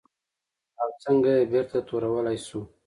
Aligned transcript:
او 0.81 0.89
څنګه 1.03 1.31
یې 1.37 1.49
بېرته 1.51 1.77
تورولی 1.87 2.37
شو؟ 2.47 2.61